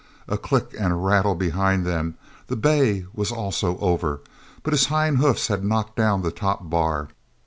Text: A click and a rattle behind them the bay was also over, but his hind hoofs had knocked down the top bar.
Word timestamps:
A 0.27 0.35
click 0.35 0.73
and 0.79 0.91
a 0.91 0.95
rattle 0.95 1.35
behind 1.35 1.85
them 1.85 2.15
the 2.47 2.55
bay 2.55 3.05
was 3.13 3.31
also 3.31 3.77
over, 3.77 4.21
but 4.63 4.73
his 4.73 4.87
hind 4.87 5.19
hoofs 5.19 5.45
had 5.45 5.63
knocked 5.63 5.95
down 5.95 6.23
the 6.23 6.31
top 6.31 6.67
bar. 6.71 7.09